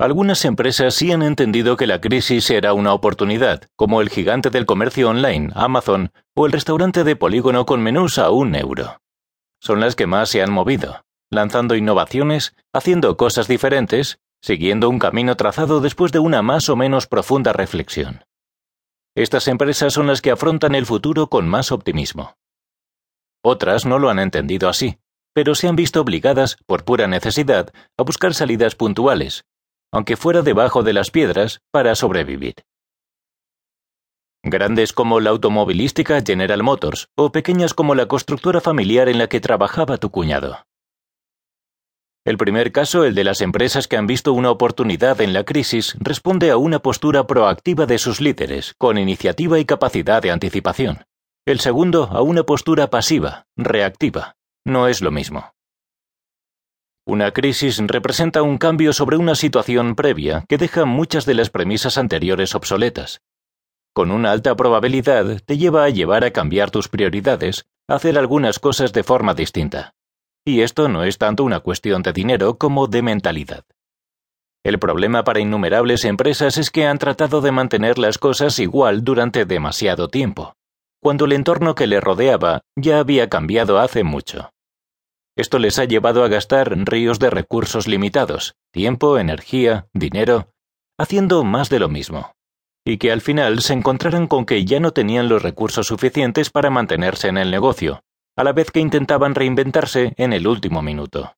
[0.00, 4.64] Algunas empresas sí han entendido que la crisis era una oportunidad, como el gigante del
[4.64, 9.02] comercio online, Amazon, o el restaurante de polígono con menús a un euro.
[9.60, 15.36] Son las que más se han movido, lanzando innovaciones, haciendo cosas diferentes, siguiendo un camino
[15.36, 18.24] trazado después de una más o menos profunda reflexión.
[19.14, 22.38] Estas empresas son las que afrontan el futuro con más optimismo.
[23.44, 24.96] Otras no lo han entendido así,
[25.34, 29.44] pero se han visto obligadas, por pura necesidad, a buscar salidas puntuales,
[29.92, 32.54] aunque fuera debajo de las piedras, para sobrevivir.
[34.42, 39.40] Grandes como la automovilística General Motors o pequeñas como la constructora familiar en la que
[39.40, 40.64] trabajaba tu cuñado.
[42.24, 45.96] El primer caso, el de las empresas que han visto una oportunidad en la crisis,
[45.98, 51.04] responde a una postura proactiva de sus líderes, con iniciativa y capacidad de anticipación.
[51.46, 54.36] El segundo, a una postura pasiva, reactiva.
[54.66, 55.52] No es lo mismo.
[57.10, 61.98] Una crisis representa un cambio sobre una situación previa que deja muchas de las premisas
[61.98, 63.20] anteriores obsoletas.
[63.92, 68.60] Con una alta probabilidad te lleva a llevar a cambiar tus prioridades, a hacer algunas
[68.60, 69.92] cosas de forma distinta.
[70.44, 73.64] Y esto no es tanto una cuestión de dinero como de mentalidad.
[74.62, 79.46] El problema para innumerables empresas es que han tratado de mantener las cosas igual durante
[79.46, 80.54] demasiado tiempo,
[81.02, 84.52] cuando el entorno que le rodeaba ya había cambiado hace mucho.
[85.40, 90.52] Esto les ha llevado a gastar ríos de recursos limitados, tiempo, energía, dinero,
[90.98, 92.34] haciendo más de lo mismo,
[92.84, 96.68] y que al final se encontraran con que ya no tenían los recursos suficientes para
[96.68, 98.02] mantenerse en el negocio,
[98.36, 101.32] a la vez que intentaban reinventarse en el último minuto.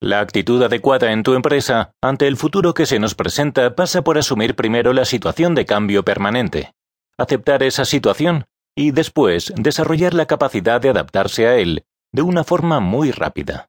[0.00, 4.16] La actitud adecuada en tu empresa ante el futuro que se nos presenta pasa por
[4.16, 6.72] asumir primero la situación de cambio permanente,
[7.18, 8.44] aceptar esa situación
[8.76, 11.84] y después desarrollar la capacidad de adaptarse a él
[12.16, 13.68] de una forma muy rápida.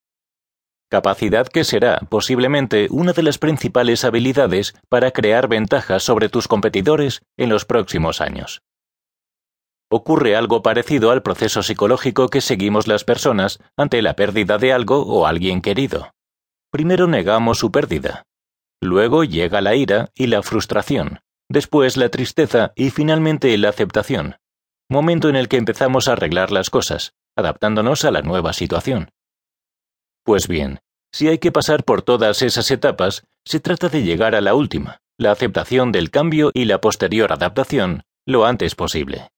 [0.89, 7.23] Capacidad que será, posiblemente, una de las principales habilidades para crear ventajas sobre tus competidores
[7.35, 8.61] en los próximos años.
[9.91, 15.01] Ocurre algo parecido al proceso psicológico que seguimos las personas ante la pérdida de algo
[15.05, 16.11] o alguien querido.
[16.71, 18.23] Primero negamos su pérdida.
[18.81, 21.19] Luego llega la ira y la frustración,
[21.49, 24.37] después la tristeza y finalmente la aceptación,
[24.89, 29.11] momento en el que empezamos a arreglar las cosas, adaptándonos a la nueva situación.
[30.23, 30.79] Pues bien,
[31.13, 34.99] si hay que pasar por todas esas etapas, se trata de llegar a la última,
[35.17, 39.29] la aceptación del cambio y la posterior adaptación, lo antes posible.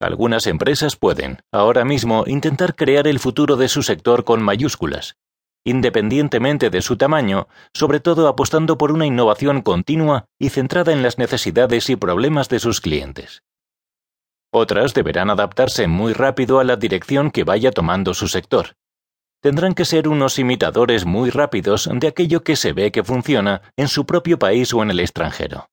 [0.00, 5.16] Algunas empresas pueden, ahora mismo, intentar crear el futuro de su sector con mayúsculas,
[5.64, 11.18] independientemente de su tamaño, sobre todo apostando por una innovación continua y centrada en las
[11.18, 13.42] necesidades y problemas de sus clientes.
[14.52, 18.74] Otras deberán adaptarse muy rápido a la dirección que vaya tomando su sector.
[19.42, 23.88] Tendrán que ser unos imitadores muy rápidos de aquello que se ve que funciona en
[23.88, 25.68] su propio país o en el extranjero.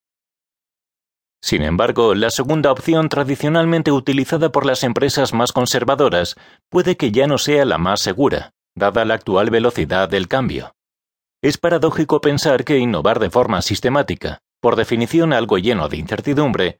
[1.41, 6.35] Sin embargo, la segunda opción tradicionalmente utilizada por las empresas más conservadoras
[6.69, 10.73] puede que ya no sea la más segura, dada la actual velocidad del cambio.
[11.41, 16.79] Es paradójico pensar que innovar de forma sistemática, por definición algo lleno de incertidumbre,